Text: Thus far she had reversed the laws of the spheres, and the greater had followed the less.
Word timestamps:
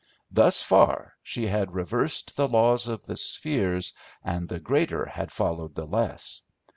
Thus 0.31 0.63
far 0.63 1.13
she 1.21 1.45
had 1.45 1.75
reversed 1.75 2.35
the 2.35 2.47
laws 2.47 2.87
of 2.87 3.03
the 3.03 3.15
spheres, 3.15 3.93
and 4.23 4.49
the 4.49 4.59
greater 4.59 5.05
had 5.05 5.31
followed 5.31 5.75
the 5.75 5.85
less. 5.85 6.41